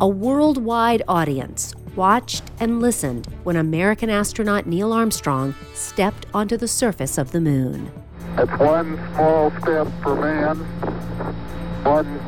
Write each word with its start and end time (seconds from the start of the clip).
A 0.00 0.08
worldwide 0.08 1.02
audience 1.06 1.72
watched 1.94 2.42
and 2.58 2.80
listened 2.80 3.28
when 3.44 3.54
American 3.54 4.10
astronaut 4.10 4.66
Neil 4.66 4.92
Armstrong 4.92 5.54
stepped 5.72 6.26
onto 6.34 6.56
the 6.56 6.66
surface 6.66 7.16
of 7.16 7.30
the 7.30 7.40
moon. 7.40 7.92
It's 8.36 8.50
one 8.58 8.96
small 9.14 9.52
step 9.60 9.86
for 10.02 10.16
man, 10.16 10.56
one 11.84 12.20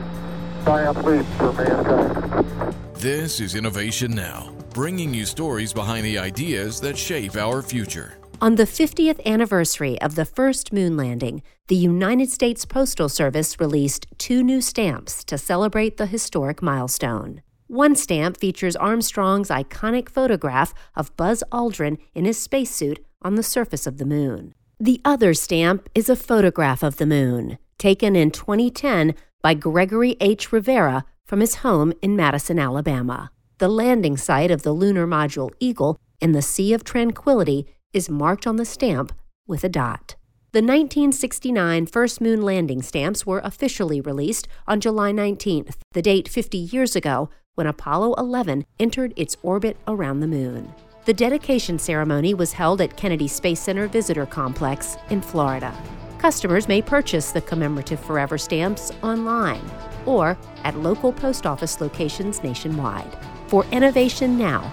giant 0.64 1.04
leap 1.04 1.26
for 1.38 1.52
mankind. 1.54 2.76
This 2.94 3.40
is 3.40 3.56
Innovation 3.56 4.12
Now, 4.12 4.54
bringing 4.72 5.12
you 5.12 5.26
stories 5.26 5.72
behind 5.72 6.06
the 6.06 6.19
ideas 6.19 6.80
that 6.83 6.96
shape 6.96 7.35
our 7.35 7.62
future. 7.62 8.17
On 8.40 8.54
the 8.54 8.64
50th 8.64 9.24
anniversary 9.26 10.01
of 10.01 10.14
the 10.14 10.24
first 10.24 10.72
moon 10.72 10.96
landing, 10.96 11.42
the 11.67 11.74
United 11.74 12.30
States 12.30 12.64
Postal 12.64 13.08
Service 13.08 13.58
released 13.58 14.06
two 14.19 14.44
new 14.44 14.60
stamps 14.60 15.24
to 15.24 15.37
celebrate 15.37 15.96
the 15.96 16.06
historic 16.06 16.62
milestone. 16.62 17.42
One 17.69 17.97
stamp 17.97 18.37
features 18.37 18.77
Armstrong's 18.77 19.48
iconic 19.48 20.09
photograph 20.09 20.73
of 20.95 21.16
Buzz 21.16 21.43
Aldrin 21.51 21.98
in 22.15 22.25
his 22.25 22.39
spacesuit 22.39 23.05
on 23.23 23.34
the 23.34 23.42
surface 23.42 23.89
of 23.89 23.98
the 23.98 24.05
moon. 24.05 24.55
The 24.79 25.01
other 25.05 25.34
stamp 25.34 25.89
is 25.92 26.09
a 26.09 26.15
photograph 26.15 26.84
of 26.84 26.98
the 26.98 27.06
moon, 27.06 27.59
taken 27.77 28.15
in 28.15 28.30
2010 28.30 29.16
by 29.42 29.55
Gregory 29.55 30.16
H. 30.20 30.51
Revera 30.51 31.02
from 31.25 31.41
his 31.41 31.56
home 31.56 31.92
in 32.01 32.15
Madison, 32.15 32.61
Alabama. 32.61 33.33
The 33.59 33.69
landing 33.69 34.17
site 34.17 34.53
of 34.53 34.62
the 34.62 34.73
lunar 34.73 35.06
module 35.06 35.51
Eagle 35.59 35.98
in 36.20 36.33
the 36.33 36.42
Sea 36.42 36.73
of 36.73 36.84
Tranquility 36.84 37.67
is 37.92 38.09
marked 38.09 38.47
on 38.47 38.56
the 38.56 38.64
stamp 38.64 39.12
with 39.48 39.64
a 39.64 39.69
dot. 39.69 40.14
The 40.53 40.62
1969 40.62 41.87
first 41.87 42.20
moon 42.20 42.42
landing 42.42 42.80
stamps 42.80 43.27
were 43.27 43.41
officially 43.42 44.01
released 44.01 44.47
on 44.69 44.80
July 44.80 45.11
19th, 45.11 45.75
the 45.92 46.03
date 46.03 46.28
50 46.28 46.56
years 46.59 46.95
ago 46.95 47.28
when 47.56 47.66
Apollo 47.66 48.15
11 48.15 48.65
entered 48.78 49.12
its 49.16 49.37
orbit 49.42 49.77
around 49.89 50.20
the 50.20 50.27
moon. 50.27 50.72
The 51.06 51.14
dedication 51.14 51.78
ceremony 51.78 52.34
was 52.34 52.53
held 52.53 52.81
at 52.81 52.97
Kennedy 52.97 53.28
Space 53.28 53.61
Center 53.61 53.89
Visitor 53.89 54.27
Complex 54.27 54.97
in 55.11 55.20
Florida. 55.20 55.77
Customers 56.19 56.69
may 56.69 56.83
purchase 56.83 57.33
the 57.33 57.41
commemorative 57.41 58.00
Forever 58.00 58.39
stamps 58.39 58.92
online 59.03 59.62
or 60.06 60.36
at 60.64 60.77
local 60.78 61.12
post 61.12 61.47
office 61.47 61.81
locations 61.81 62.42
nationwide. 62.42 63.16
For 63.48 63.64
Innovation 63.72 64.38
Now, 64.38 64.72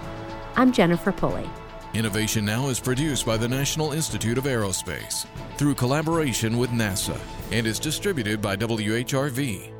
I'm 0.56 0.72
Jennifer 0.72 1.12
Pulley. 1.12 1.48
Innovation 1.94 2.44
Now 2.44 2.68
is 2.68 2.80
produced 2.80 3.24
by 3.24 3.36
the 3.36 3.48
National 3.48 3.92
Institute 3.92 4.36
of 4.36 4.44
Aerospace 4.44 5.26
through 5.56 5.76
collaboration 5.76 6.58
with 6.58 6.70
NASA 6.70 7.18
and 7.52 7.66
is 7.66 7.78
distributed 7.78 8.42
by 8.42 8.56
WHRV. 8.56 9.73